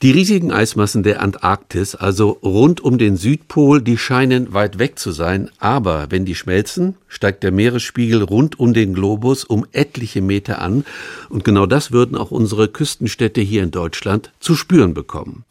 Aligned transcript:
Die 0.00 0.12
riesigen 0.12 0.52
Eismassen 0.52 1.02
der 1.02 1.20
Antarktis, 1.20 1.96
also 1.96 2.38
rund 2.40 2.80
um 2.80 2.98
den 2.98 3.16
Südpol, 3.16 3.82
die 3.82 3.98
scheinen 3.98 4.54
weit 4.54 4.78
weg 4.78 4.96
zu 4.96 5.10
sein, 5.10 5.50
aber 5.58 6.06
wenn 6.10 6.24
die 6.24 6.36
schmelzen, 6.36 6.94
steigt 7.08 7.42
der 7.42 7.50
Meeresspiegel 7.50 8.22
rund 8.22 8.60
um 8.60 8.74
den 8.74 8.94
Globus 8.94 9.42
um 9.42 9.66
etliche 9.72 10.22
Meter 10.22 10.60
an. 10.60 10.84
Und 11.30 11.42
genau 11.42 11.66
das 11.66 11.90
würden 11.90 12.16
auch 12.16 12.30
unsere 12.30 12.68
Küstenstädte 12.68 13.40
hier 13.40 13.64
in 13.64 13.72
Deutschland 13.72 14.30
zu 14.38 14.54
spüren 14.54 14.94
bekommen. 14.94 15.44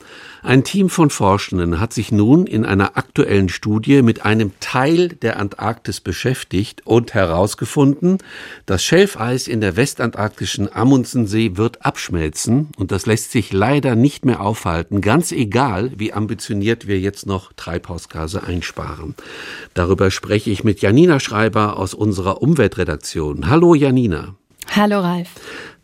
Ein 0.43 0.63
Team 0.63 0.89
von 0.89 1.09
Forschenden 1.09 1.81
hat 1.81 1.91
sich 1.91 2.13
nun 2.13 2.47
in 2.47 2.63
einer 2.63 2.95
aktuellen 2.95 3.49
Studie 3.49 4.01
mit 4.01 4.23
einem 4.23 4.53
Teil 4.61 5.09
der 5.09 5.39
Antarktis 5.39 5.99
beschäftigt 5.99 6.83
und 6.85 7.13
herausgefunden, 7.13 8.19
das 8.65 8.81
Schelfeis 8.81 9.49
in 9.49 9.59
der 9.59 9.75
westantarktischen 9.75 10.73
Amundsensee 10.73 11.57
wird 11.57 11.85
abschmelzen. 11.85 12.69
Und 12.77 12.93
das 12.93 13.07
lässt 13.07 13.31
sich 13.31 13.51
leider 13.51 13.95
nicht 13.95 14.23
mehr 14.23 14.36
aufhalten, 14.39 15.01
ganz 15.01 15.31
egal, 15.31 15.91
wie 15.97 16.13
ambitioniert 16.13 16.87
wir 16.87 16.99
jetzt 16.99 17.25
noch 17.25 17.53
Treibhausgase 17.53 18.43
einsparen. 18.43 19.15
Darüber 19.73 20.11
spreche 20.11 20.49
ich 20.49 20.63
mit 20.63 20.81
Janina 20.81 21.19
Schreiber 21.19 21.77
aus 21.77 21.93
unserer 21.93 22.41
Umweltredaktion. 22.41 23.49
Hallo 23.49 23.75
Janina. 23.75 24.35
Hallo 24.75 24.99
Ralf. 24.99 25.29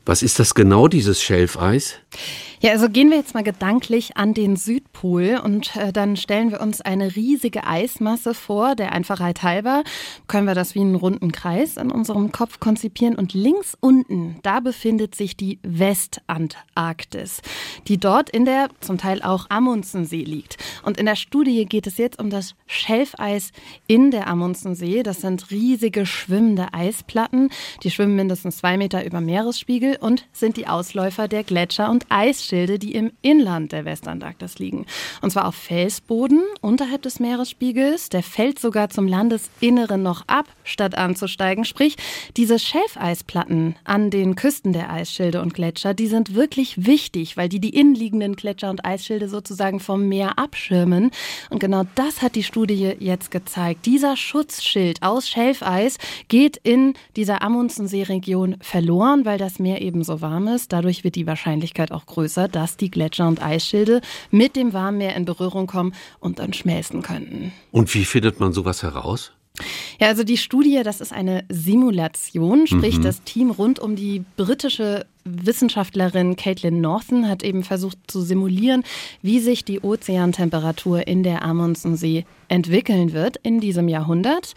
Was 0.05 0.21
ist 0.21 0.39
das 0.39 0.53
genau, 0.53 0.89
dieses 0.89 1.21
Schelfeis? 1.21 1.95
Ja, 2.63 2.71
also 2.71 2.87
gehen 2.87 3.09
wir 3.09 3.17
jetzt 3.17 3.33
mal 3.33 3.43
gedanklich 3.43 4.15
an 4.15 4.33
den 4.33 4.55
Südpol 4.55 5.41
und 5.43 5.75
äh, 5.75 5.91
dann 5.91 6.15
stellen 6.15 6.49
wir 6.49 6.61
uns 6.61 6.79
eine 6.79 7.13
riesige 7.13 7.67
Eismasse 7.67 8.33
vor. 8.33 8.75
Der 8.75 8.93
Einfachheit 8.93 9.43
halber 9.43 9.83
können 10.27 10.47
wir 10.47 10.55
das 10.55 10.73
wie 10.73 10.79
einen 10.79 10.95
runden 10.95 11.33
Kreis 11.33 11.75
in 11.75 11.91
unserem 11.91 12.31
Kopf 12.31 12.61
konzipieren. 12.61 13.15
Und 13.15 13.33
links 13.33 13.75
unten, 13.81 14.37
da 14.43 14.61
befindet 14.61 15.13
sich 15.13 15.35
die 15.35 15.59
Westantarktis, 15.63 17.41
die 17.89 17.97
dort 17.97 18.29
in 18.29 18.45
der 18.45 18.69
zum 18.79 18.97
Teil 18.97 19.21
auch 19.21 19.47
Amundsensee 19.49 20.23
liegt. 20.23 20.55
Und 20.83 20.97
in 20.97 21.05
der 21.05 21.17
Studie 21.17 21.65
geht 21.65 21.85
es 21.85 21.97
jetzt 21.97 22.17
um 22.17 22.29
das 22.29 22.55
Schelfeis 22.65 23.51
in 23.87 24.09
der 24.09 24.27
Amundsensee. 24.27 25.03
Das 25.03 25.19
sind 25.19 25.51
riesige 25.51 26.05
schwimmende 26.05 26.73
Eisplatten. 26.73 27.49
Die 27.83 27.91
schwimmen 27.91 28.15
mindestens 28.15 28.57
zwei 28.59 28.77
Meter 28.77 29.03
über 29.05 29.19
Meeresspiegel 29.19 29.92
und 29.99 30.25
sind 30.33 30.57
die 30.57 30.67
Ausläufer 30.67 31.27
der 31.27 31.43
Gletscher 31.43 31.89
und 31.89 32.05
Eisschilde. 32.09 32.79
Die 32.79 32.93
im 32.95 33.11
Inland 33.21 33.71
der 33.71 33.85
Westantarktis 33.85 34.59
liegen. 34.59 34.85
Und 35.21 35.31
zwar 35.31 35.47
auf 35.47 35.55
Felsboden 35.55 36.41
unterhalb 36.61 37.01
des 37.01 37.19
Meeresspiegels. 37.19 38.09
Der 38.09 38.23
fällt 38.23 38.59
sogar 38.59 38.89
zum 38.89 39.07
Landesinneren 39.07 40.01
noch 40.01 40.27
ab, 40.27 40.47
statt 40.63 40.95
anzusteigen. 40.95 41.65
Sprich, 41.65 41.95
diese 42.37 42.59
Schelfeisplatten 42.59 43.75
an 43.83 44.09
den 44.09 44.35
Küsten 44.35 44.73
der 44.73 44.91
Eisschilde 44.91 45.41
und 45.41 45.53
Gletscher, 45.53 45.93
die 45.93 46.07
sind 46.07 46.35
wirklich 46.35 46.85
wichtig, 46.85 47.37
weil 47.37 47.49
die 47.49 47.59
die 47.59 47.75
innenliegenden 47.75 48.35
Gletscher 48.35 48.69
und 48.69 48.85
Eisschilde 48.85 49.29
sozusagen 49.29 49.79
vom 49.79 50.07
Meer 50.07 50.39
abschirmen. 50.39 51.11
Und 51.49 51.59
genau 51.59 51.83
das 51.95 52.21
hat 52.21 52.35
die 52.35 52.43
Studie 52.43 52.95
jetzt 52.99 53.31
gezeigt. 53.31 53.85
Dieser 53.85 54.17
Schutzschild 54.17 55.01
aus 55.03 55.29
Schelfeis 55.29 55.97
geht 56.27 56.57
in 56.57 56.93
dieser 57.15 57.41
Amundsensee-Region 57.41 58.57
verloren, 58.61 59.25
weil 59.25 59.37
das 59.37 59.59
Meer 59.59 59.81
eben 59.83 60.03
so 60.03 60.21
warm 60.21 60.47
ist. 60.47 60.73
Dadurch 60.73 61.03
wird 61.03 61.15
die 61.15 61.27
Wahrscheinlichkeit 61.27 61.91
auch 61.91 62.05
größer 62.05 62.47
dass 62.47 62.77
die 62.77 62.89
Gletscher 62.89 63.27
und 63.27 63.43
Eisschilde 63.43 64.01
mit 64.31 64.55
dem 64.55 64.73
Warmmeer 64.73 65.15
in 65.15 65.25
Berührung 65.25 65.67
kommen 65.67 65.93
und 66.19 66.39
dann 66.39 66.53
schmelzen 66.53 67.01
könnten. 67.01 67.51
Und 67.71 67.93
wie 67.93 68.05
findet 68.05 68.39
man 68.39 68.53
sowas 68.53 68.83
heraus? 68.83 69.31
Ja, 69.99 70.07
also 70.07 70.23
die 70.23 70.37
Studie, 70.37 70.81
das 70.83 70.99
ist 70.99 71.13
eine 71.13 71.45
Simulation, 71.47 72.65
sprich 72.65 72.97
mhm. 72.97 73.03
das 73.03 73.21
Team 73.21 73.51
rund 73.51 73.79
um 73.79 73.95
die 73.95 74.23
britische 74.35 75.05
Wissenschaftlerin 75.25 76.35
Caitlin 76.35 76.81
Norton 76.81 77.29
hat 77.29 77.43
eben 77.43 77.63
versucht 77.63 77.97
zu 78.07 78.21
simulieren, 78.21 78.83
wie 79.21 79.39
sich 79.39 79.63
die 79.63 79.79
Ozeantemperatur 79.79 81.07
in 81.07 81.23
der 81.23 81.43
Amundsensee 81.43 82.25
entwickeln 82.49 83.13
wird 83.13 83.37
in 83.37 83.59
diesem 83.59 83.87
Jahrhundert. 83.87 84.53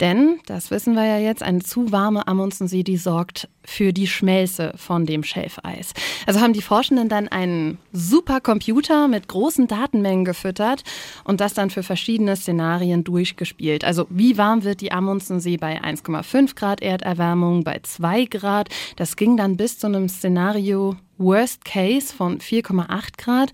Denn, 0.00 0.40
das 0.46 0.70
wissen 0.70 0.94
wir 0.94 1.06
ja 1.06 1.18
jetzt, 1.18 1.42
eine 1.42 1.60
zu 1.60 1.90
warme 1.90 2.28
Amundsensee, 2.28 2.82
die 2.82 2.98
sorgt 2.98 3.48
für 3.64 3.92
die 3.92 4.06
Schmelze 4.06 4.72
von 4.76 5.06
dem 5.06 5.22
Schelfeis. 5.22 5.92
Also 6.26 6.40
haben 6.40 6.52
die 6.52 6.62
Forschenden 6.62 7.08
dann 7.08 7.28
einen 7.28 7.78
Supercomputer 7.92 9.08
mit 9.08 9.26
großen 9.28 9.66
Datenmengen 9.66 10.24
gefüttert 10.24 10.82
und 11.24 11.40
das 11.40 11.54
dann 11.54 11.70
für 11.70 11.82
verschiedene 11.82 12.36
Szenarien 12.36 13.04
durchgespielt. 13.04 13.84
Also 13.84 14.06
wie 14.10 14.36
warm 14.36 14.64
wird 14.64 14.82
die 14.82 14.92
Amundsensee 14.92 15.56
bei 15.56 15.82
1,5 15.82 16.54
Grad 16.54 16.82
Erderwärmung, 16.82 17.64
bei 17.64 17.80
2 17.82 18.26
Grad? 18.26 18.68
Das 18.96 19.16
ging 19.16 19.36
dann 19.36 19.56
bis 19.56 19.78
zu 19.78 19.86
einem 19.86 20.08
Szenario 20.08 20.96
Worst 21.18 21.64
Case 21.64 22.14
von 22.14 22.38
4,8 22.38 23.16
Grad. 23.16 23.52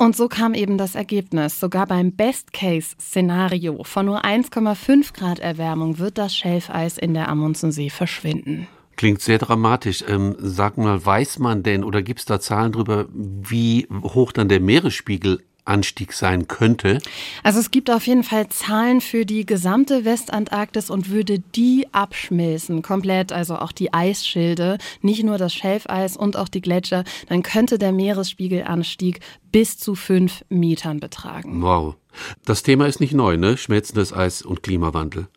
Und 0.00 0.16
so 0.16 0.28
kam 0.28 0.54
eben 0.54 0.78
das 0.78 0.94
Ergebnis. 0.94 1.60
Sogar 1.60 1.86
beim 1.86 2.12
Best-Case-Szenario 2.12 3.84
von 3.84 4.06
nur 4.06 4.24
1,5 4.24 5.12
Grad 5.12 5.40
Erwärmung 5.40 5.98
wird 5.98 6.16
das 6.16 6.34
Schelfeis 6.34 6.96
in 6.96 7.12
der 7.12 7.28
Amundsensee 7.28 7.90
verschwinden. 7.90 8.66
Klingt 8.96 9.20
sehr 9.20 9.36
dramatisch. 9.36 10.02
Ähm, 10.08 10.36
sag 10.38 10.78
mal, 10.78 11.04
weiß 11.04 11.38
man 11.38 11.62
denn 11.62 11.84
oder 11.84 12.00
gibt 12.00 12.20
es 12.20 12.24
da 12.24 12.40
Zahlen 12.40 12.72
darüber, 12.72 13.08
wie 13.12 13.88
hoch 13.90 14.32
dann 14.32 14.48
der 14.48 14.60
Meeresspiegel 14.60 15.42
Anstieg 15.64 16.12
sein 16.12 16.48
könnte? 16.48 16.98
Also 17.42 17.60
es 17.60 17.70
gibt 17.70 17.90
auf 17.90 18.06
jeden 18.06 18.24
Fall 18.24 18.48
Zahlen 18.48 19.00
für 19.00 19.26
die 19.26 19.46
gesamte 19.46 20.04
Westantarktis 20.04 20.90
und 20.90 21.10
würde 21.10 21.38
die 21.38 21.86
abschmelzen, 21.92 22.82
komplett, 22.82 23.32
also 23.32 23.56
auch 23.56 23.72
die 23.72 23.92
Eisschilde, 23.92 24.78
nicht 25.02 25.24
nur 25.24 25.38
das 25.38 25.54
Schelfeis 25.54 26.16
und 26.16 26.36
auch 26.36 26.48
die 26.48 26.60
Gletscher, 26.60 27.04
dann 27.28 27.42
könnte 27.42 27.78
der 27.78 27.92
Meeresspiegelanstieg 27.92 29.20
bis 29.52 29.78
zu 29.78 29.94
fünf 29.94 30.44
Metern 30.48 31.00
betragen. 31.00 31.62
Wow. 31.62 31.96
Das 32.44 32.62
Thema 32.62 32.86
ist 32.86 33.00
nicht 33.00 33.14
neu, 33.14 33.36
ne? 33.36 33.56
Schmelzendes 33.56 34.12
Eis 34.12 34.42
und 34.42 34.62
Klimawandel. 34.62 35.28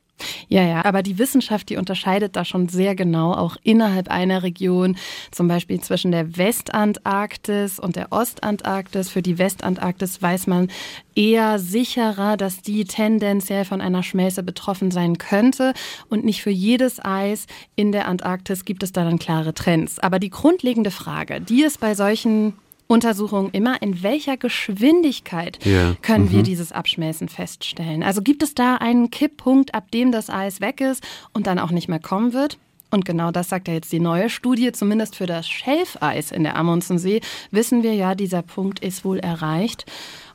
Ja, 0.47 0.63
ja, 0.63 0.85
aber 0.85 1.03
die 1.03 1.17
Wissenschaft, 1.17 1.69
die 1.69 1.77
unterscheidet 1.77 2.35
da 2.35 2.45
schon 2.45 2.69
sehr 2.69 2.95
genau, 2.95 3.33
auch 3.33 3.57
innerhalb 3.63 4.09
einer 4.09 4.43
Region, 4.43 4.95
zum 5.31 5.47
Beispiel 5.47 5.79
zwischen 5.81 6.11
der 6.11 6.37
Westantarktis 6.37 7.79
und 7.79 7.95
der 7.95 8.11
Ostantarktis. 8.11 9.09
Für 9.09 9.21
die 9.21 9.37
Westantarktis 9.37 10.21
weiß 10.21 10.47
man 10.47 10.69
eher 11.15 11.59
sicherer, 11.59 12.37
dass 12.37 12.61
die 12.61 12.85
tendenziell 12.85 13.65
von 13.65 13.81
einer 13.81 14.03
Schmelze 14.03 14.43
betroffen 14.43 14.91
sein 14.91 15.17
könnte. 15.17 15.73
Und 16.09 16.23
nicht 16.23 16.41
für 16.41 16.51
jedes 16.51 17.03
Eis 17.03 17.47
in 17.75 17.91
der 17.91 18.07
Antarktis 18.07 18.65
gibt 18.65 18.83
es 18.83 18.91
da 18.91 19.03
dann 19.03 19.19
klare 19.19 19.53
Trends. 19.53 19.99
Aber 19.99 20.19
die 20.19 20.29
grundlegende 20.29 20.91
Frage, 20.91 21.41
die 21.41 21.63
ist 21.63 21.79
bei 21.79 21.95
solchen 21.95 22.53
Untersuchungen 22.93 23.49
immer, 23.51 23.81
in 23.81 24.03
welcher 24.03 24.37
Geschwindigkeit 24.37 25.57
ja. 25.65 25.95
können 26.03 26.25
mhm. 26.25 26.31
wir 26.31 26.43
dieses 26.43 26.71
Abschmelzen 26.71 27.27
feststellen. 27.27 28.03
Also 28.03 28.21
gibt 28.21 28.43
es 28.43 28.53
da 28.53 28.75
einen 28.75 29.09
Kipppunkt, 29.09 29.73
ab 29.73 29.89
dem 29.91 30.11
das 30.11 30.29
Eis 30.29 30.61
weg 30.61 30.79
ist 30.79 31.03
und 31.33 31.47
dann 31.47 31.57
auch 31.57 31.71
nicht 31.71 31.89
mehr 31.89 31.99
kommen 31.99 32.33
wird? 32.33 32.59
Und 32.91 33.05
genau 33.05 33.31
das 33.31 33.49
sagt 33.49 33.67
ja 33.67 33.73
jetzt 33.73 33.91
die 33.91 33.99
neue 33.99 34.29
Studie. 34.29 34.71
Zumindest 34.71 35.15
für 35.15 35.25
das 35.25 35.49
Schelfeis 35.49 36.31
in 36.31 36.43
der 36.43 36.55
Amundsensee 36.55 37.21
wissen 37.49 37.81
wir 37.81 37.95
ja, 37.95 38.13
dieser 38.13 38.43
Punkt 38.43 38.79
ist 38.81 39.03
wohl 39.03 39.17
erreicht. 39.17 39.85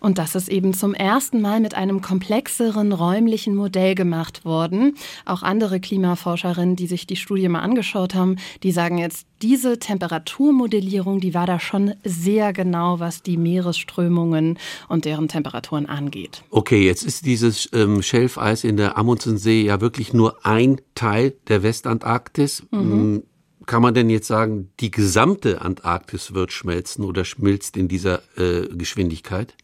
Und 0.01 0.19
das 0.19 0.35
ist 0.35 0.49
eben 0.49 0.75
zum 0.75 0.95
ersten 0.95 1.41
Mal 1.41 1.61
mit 1.61 1.75
einem 1.75 2.01
komplexeren 2.01 2.93
räumlichen 2.93 3.55
Modell 3.55 3.95
gemacht 3.95 4.45
worden. 4.45 4.97
Auch 5.25 5.43
andere 5.43 5.81
Klimaforscherinnen, 5.81 6.77
die 6.77 6.87
sich 6.87 7.07
die 7.07 7.17
Studie 7.17 7.49
mal 7.49 7.61
angeschaut 7.61 8.15
haben, 8.15 8.37
die 8.63 8.73
sagen 8.73 8.99
jetzt, 8.99 9.27
diese 9.43 9.79
Temperaturmodellierung, 9.79 11.21
die 11.21 11.35
war 11.35 11.47
da 11.47 11.61
schon 11.61 11.95
sehr 12.05 12.53
genau, 12.53 12.99
was 12.99 13.23
die 13.23 13.37
Meeresströmungen 13.37 14.59
und 14.89 15.05
deren 15.05 15.29
Temperaturen 15.29 15.87
angeht. 15.87 16.43
Okay, 16.51 16.85
jetzt 16.85 17.03
ist 17.03 17.25
dieses 17.25 17.69
ähm, 17.73 18.03
Schelfeis 18.03 18.65
in 18.65 18.77
der 18.77 18.99
Amundsensee 18.99 19.63
ja 19.63 19.81
wirklich 19.81 20.13
nur 20.13 20.45
ein 20.45 20.81
Teil 20.95 21.35
der 21.47 21.63
Westantarktis. 21.63 22.65
Mhm. 22.71 22.79
Hm, 22.79 23.23
kann 23.67 23.83
man 23.83 23.93
denn 23.93 24.09
jetzt 24.09 24.27
sagen, 24.27 24.71
die 24.81 24.91
gesamte 24.91 25.61
Antarktis 25.61 26.33
wird 26.33 26.53
schmelzen 26.53 27.05
oder 27.05 27.27
schmilzt 27.27 27.77
in 27.77 27.87
dieser 27.87 28.23
äh, 28.39 28.67
Geschwindigkeit? 28.75 29.55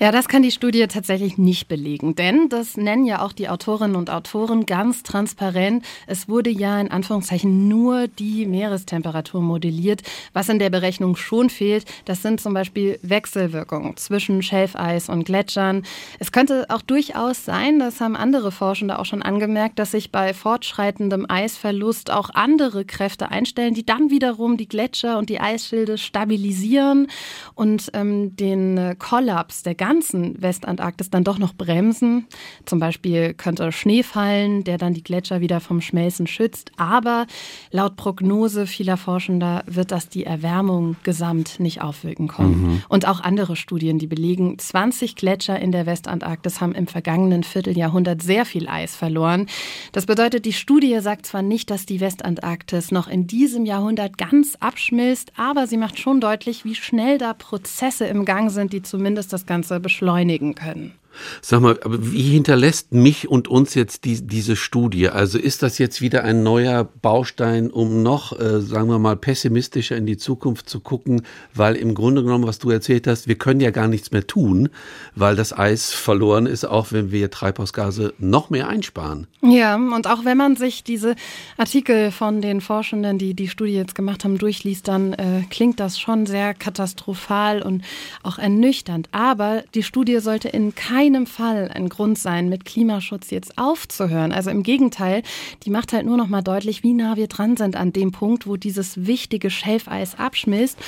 Ja, 0.00 0.12
das 0.12 0.28
kann 0.28 0.42
die 0.42 0.52
Studie 0.52 0.86
tatsächlich 0.86 1.38
nicht 1.38 1.66
belegen, 1.66 2.14
denn 2.14 2.48
das 2.48 2.76
nennen 2.76 3.04
ja 3.04 3.20
auch 3.20 3.32
die 3.32 3.48
Autorinnen 3.48 3.96
und 3.96 4.10
Autoren 4.10 4.64
ganz 4.64 5.02
transparent. 5.02 5.84
Es 6.06 6.28
wurde 6.28 6.50
ja 6.50 6.80
in 6.80 6.92
Anführungszeichen 6.92 7.66
nur 7.66 8.06
die 8.06 8.46
Meerestemperatur 8.46 9.40
modelliert. 9.40 10.02
Was 10.32 10.48
in 10.50 10.60
der 10.60 10.70
Berechnung 10.70 11.16
schon 11.16 11.50
fehlt, 11.50 11.84
das 12.04 12.22
sind 12.22 12.40
zum 12.40 12.54
Beispiel 12.54 13.00
Wechselwirkungen 13.02 13.96
zwischen 13.96 14.40
Schelfeis 14.40 15.08
und 15.08 15.24
Gletschern. 15.24 15.82
Es 16.20 16.30
könnte 16.30 16.66
auch 16.68 16.82
durchaus 16.82 17.44
sein, 17.44 17.80
das 17.80 18.00
haben 18.00 18.14
andere 18.14 18.52
Forschende 18.52 19.00
auch 19.00 19.04
schon 19.04 19.22
angemerkt, 19.22 19.80
dass 19.80 19.90
sich 19.90 20.12
bei 20.12 20.32
fortschreitendem 20.32 21.26
Eisverlust 21.28 22.12
auch 22.12 22.30
andere 22.30 22.84
Kräfte 22.84 23.32
einstellen, 23.32 23.74
die 23.74 23.84
dann 23.84 24.10
wiederum 24.10 24.58
die 24.58 24.68
Gletscher 24.68 25.18
und 25.18 25.28
die 25.28 25.40
Eisschilde 25.40 25.98
stabilisieren 25.98 27.08
und 27.56 27.90
ähm, 27.94 28.36
den 28.36 28.96
Kollaps 29.00 29.47
Kollaps 29.48 29.62
der 29.62 29.74
ganzen 29.74 30.40
Westantarktis 30.40 31.10
dann 31.10 31.24
doch 31.24 31.38
noch 31.38 31.54
bremsen. 31.54 32.26
Zum 32.66 32.78
Beispiel 32.78 33.34
könnte 33.34 33.72
Schnee 33.72 34.02
fallen, 34.02 34.64
der 34.64 34.78
dann 34.78 34.94
die 34.94 35.02
Gletscher 35.02 35.40
wieder 35.40 35.60
vom 35.60 35.80
Schmelzen 35.80 36.26
schützt. 36.26 36.70
Aber 36.76 37.26
laut 37.70 37.96
Prognose 37.96 38.66
vieler 38.66 38.96
Forschender 38.96 39.64
wird 39.66 39.90
das 39.90 40.08
die 40.08 40.24
Erwärmung 40.24 40.96
gesamt 41.02 41.60
nicht 41.60 41.80
aufwirken 41.80 42.28
können. 42.28 42.62
Mhm. 42.62 42.82
Und 42.88 43.06
auch 43.08 43.20
andere 43.20 43.56
Studien, 43.56 43.98
die 43.98 44.06
belegen, 44.06 44.58
20 44.58 45.16
Gletscher 45.16 45.58
in 45.58 45.72
der 45.72 45.86
Westantarktis 45.86 46.60
haben 46.60 46.74
im 46.74 46.86
vergangenen 46.86 47.42
Vierteljahrhundert 47.42 48.22
sehr 48.22 48.44
viel 48.44 48.68
Eis 48.68 48.96
verloren. 48.96 49.46
Das 49.92 50.06
bedeutet, 50.06 50.44
die 50.44 50.52
Studie 50.52 50.98
sagt 51.00 51.26
zwar 51.26 51.42
nicht, 51.42 51.70
dass 51.70 51.86
die 51.86 52.00
Westantarktis 52.00 52.90
noch 52.90 53.08
in 53.08 53.26
diesem 53.26 53.64
Jahrhundert 53.64 54.18
ganz 54.18 54.56
abschmilzt, 54.60 55.32
aber 55.36 55.66
sie 55.66 55.76
macht 55.78 55.98
schon 55.98 56.20
deutlich, 56.20 56.64
wie 56.64 56.74
schnell 56.74 57.18
da 57.18 57.32
Prozesse 57.32 58.06
im 58.06 58.24
Gang 58.24 58.50
sind, 58.50 58.72
die 58.72 58.82
zumindest 58.82 59.32
das 59.38 59.46
Ganze 59.46 59.78
beschleunigen 59.78 60.54
können. 60.56 60.92
Sag 61.40 61.60
mal, 61.60 61.78
aber 61.84 62.12
wie 62.12 62.32
hinterlässt 62.32 62.92
mich 62.92 63.28
und 63.28 63.48
uns 63.48 63.74
jetzt 63.74 64.04
die, 64.04 64.26
diese 64.26 64.56
Studie? 64.56 65.08
Also 65.08 65.38
ist 65.38 65.62
das 65.62 65.78
jetzt 65.78 66.00
wieder 66.00 66.24
ein 66.24 66.42
neuer 66.42 66.84
Baustein, 66.84 67.70
um 67.70 68.02
noch, 68.02 68.38
äh, 68.38 68.60
sagen 68.60 68.88
wir 68.88 68.98
mal, 68.98 69.16
pessimistischer 69.16 69.96
in 69.96 70.06
die 70.06 70.16
Zukunft 70.16 70.68
zu 70.68 70.80
gucken? 70.80 71.22
Weil 71.54 71.76
im 71.76 71.94
Grunde 71.94 72.22
genommen, 72.22 72.46
was 72.46 72.58
du 72.58 72.70
erzählt 72.70 73.06
hast, 73.06 73.28
wir 73.28 73.36
können 73.36 73.60
ja 73.60 73.70
gar 73.70 73.88
nichts 73.88 74.10
mehr 74.10 74.26
tun, 74.26 74.68
weil 75.14 75.36
das 75.36 75.56
Eis 75.56 75.92
verloren 75.92 76.46
ist, 76.46 76.64
auch 76.64 76.92
wenn 76.92 77.10
wir 77.10 77.30
Treibhausgase 77.30 78.14
noch 78.18 78.50
mehr 78.50 78.68
einsparen. 78.68 79.26
Ja, 79.42 79.76
und 79.76 80.06
auch 80.06 80.24
wenn 80.24 80.36
man 80.36 80.56
sich 80.56 80.82
diese 80.82 81.14
Artikel 81.56 82.10
von 82.10 82.40
den 82.42 82.60
Forschenden, 82.60 83.18
die 83.18 83.34
die 83.34 83.48
Studie 83.48 83.74
jetzt 83.74 83.94
gemacht 83.94 84.24
haben, 84.24 84.38
durchliest, 84.38 84.88
dann 84.88 85.12
äh, 85.12 85.42
klingt 85.48 85.80
das 85.80 85.98
schon 85.98 86.26
sehr 86.26 86.54
katastrophal 86.54 87.62
und 87.62 87.82
auch 88.22 88.38
ernüchternd. 88.38 89.08
Aber 89.12 89.62
die 89.74 89.82
Studie 89.82 90.18
sollte 90.18 90.48
in 90.48 90.74
keinem 90.74 91.07
keinem 91.08 91.26
Fall 91.26 91.70
ein 91.72 91.88
Grund 91.88 92.18
sein, 92.18 92.50
mit 92.50 92.66
Klimaschutz 92.66 93.30
jetzt 93.30 93.56
aufzuhören. 93.56 94.30
Also 94.30 94.50
im 94.50 94.62
Gegenteil, 94.62 95.22
die 95.62 95.70
macht 95.70 95.94
halt 95.94 96.04
nur 96.04 96.18
noch 96.18 96.28
mal 96.28 96.42
deutlich, 96.42 96.82
wie 96.82 96.92
nah 96.92 97.16
wir 97.16 97.28
dran 97.28 97.56
sind 97.56 97.76
an 97.76 97.94
dem 97.94 98.12
Punkt, 98.12 98.46
wo 98.46 98.56
dieses 98.56 99.06
wichtige 99.06 99.48
Schelfeis 99.48 100.18
abschmilzt 100.18 100.78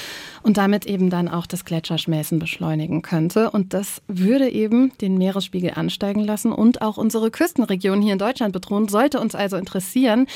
und 0.43 0.59
damit 0.59 0.85
eben 0.85 1.09
dann 1.09 1.29
auch 1.29 1.47
das 1.47 1.65
Gletscherschmelzen 1.65 2.39
beschleunigen 2.39 3.01
könnte. 3.01 3.51
Und 3.51 3.73
das 3.73 4.03
würde 4.09 4.51
eben 4.51 4.93
den 5.01 5.17
Meeresspiegel 5.17 5.73
ansteigen 5.75 6.21
lassen 6.21 6.53
und 6.53 6.83
auch 6.83 6.99
unsere 6.99 7.31
Küstenregion 7.31 8.03
hier 8.03 8.13
in 8.13 8.19
Deutschland 8.19 8.53
bedrohen. 8.53 8.89
Sollte 8.89 9.21
uns 9.21 9.35
also 9.35 9.57
interessieren, 9.57 10.27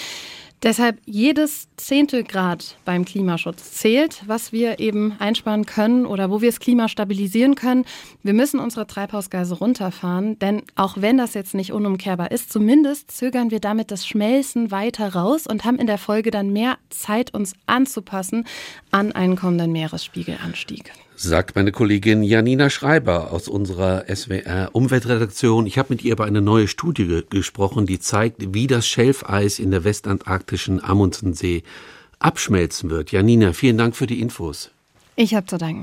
Deshalb 0.65 0.99
jedes 1.05 1.69
Zehntelgrad 1.77 2.79
beim 2.87 3.05
Klimaschutz 3.05 3.73
zählt, 3.73 4.23
was 4.27 4.51
wir 4.51 4.81
eben 4.81 5.15
einsparen 5.19 5.67
können 5.67 6.07
oder 6.07 6.31
wo 6.31 6.41
wir 6.41 6.49
das 6.49 6.59
Klima 6.59 6.89
stabilisieren 6.89 7.55
können. 7.55 7.85
Wir 8.23 8.33
müssen 8.33 8.59
unsere 8.59 8.87
Treibhausgase 8.87 9.57
runterfahren, 9.57 10.39
denn 10.39 10.63
auch 10.75 10.97
wenn 10.97 11.19
das 11.19 11.35
jetzt 11.35 11.53
nicht 11.53 11.73
unumkehrbar 11.73 12.31
ist, 12.31 12.51
zumindest 12.51 13.11
zögern 13.11 13.51
wir 13.51 13.61
damit 13.61 13.91
das 13.91 14.07
Schmelzen 14.07 14.71
weiter 14.71 15.15
raus 15.15 15.47
und 15.47 15.67
haben 15.67 15.77
in 15.77 15.87
der 15.87 15.99
Folge 15.99 16.31
dann 16.31 16.51
mehr 16.51 16.79
Zeit, 16.89 17.35
uns 17.35 17.53
anzupassen 17.67 18.47
an 18.91 19.13
einen 19.13 19.37
kommenden 19.37 19.71
Meeresspiegelanstieg 19.71 20.93
sagt 21.17 21.57
meine 21.57 21.73
Kollegin 21.73 22.23
Janina 22.23 22.71
Schreiber 22.71 23.33
aus 23.33 23.49
unserer 23.49 24.05
SWR 24.15 24.71
Umweltredaktion. 24.73 25.67
Ich 25.67 25.79
habe 25.79 25.93
mit 25.93 26.05
ihr 26.05 26.13
über 26.13 26.25
eine 26.25 26.41
neue 26.41 26.69
Studie 26.69 27.07
ge 27.07 27.25
gesprochen, 27.29 27.87
die 27.87 27.99
zeigt, 27.99 28.55
wie 28.55 28.67
das 28.67 28.87
Schelfeis 28.87 29.59
in 29.59 29.71
der 29.71 29.85
westantarktischen 29.85 30.83
Amundsensee 30.83 31.63
abschmelzen 32.19 32.91
wird. 32.91 33.13
Janina, 33.13 33.53
vielen 33.53 33.79
Dank 33.79 33.97
für 33.97 34.07
die 34.07 34.21
Infos. 34.21 34.71
Ich 35.17 35.35
habe 35.35 35.47
zu 35.47 35.59
danken. 35.59 35.83